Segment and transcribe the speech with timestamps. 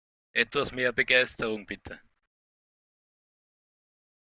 [0.33, 2.01] Etwas mehr Begeisterung, bitte!